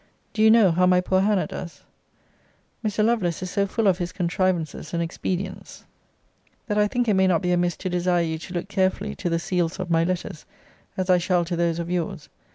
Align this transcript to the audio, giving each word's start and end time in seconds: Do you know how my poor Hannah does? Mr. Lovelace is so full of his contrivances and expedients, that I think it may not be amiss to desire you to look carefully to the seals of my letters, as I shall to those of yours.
Do 0.33 0.41
you 0.41 0.49
know 0.49 0.71
how 0.71 0.87
my 0.87 0.99
poor 0.99 1.21
Hannah 1.21 1.45
does? 1.45 1.83
Mr. 2.83 3.05
Lovelace 3.05 3.43
is 3.43 3.51
so 3.51 3.67
full 3.67 3.85
of 3.85 3.99
his 3.99 4.11
contrivances 4.11 4.95
and 4.95 5.03
expedients, 5.03 5.85
that 6.65 6.79
I 6.79 6.87
think 6.87 7.07
it 7.07 7.13
may 7.13 7.27
not 7.27 7.43
be 7.43 7.51
amiss 7.51 7.77
to 7.77 7.87
desire 7.87 8.23
you 8.23 8.39
to 8.39 8.53
look 8.55 8.67
carefully 8.67 9.13
to 9.17 9.29
the 9.29 9.37
seals 9.37 9.79
of 9.79 9.91
my 9.91 10.03
letters, 10.03 10.47
as 10.97 11.11
I 11.11 11.19
shall 11.19 11.45
to 11.45 11.55
those 11.55 11.77
of 11.77 11.91
yours. 11.91 12.29